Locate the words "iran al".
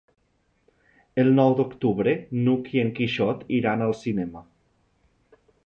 3.61-3.97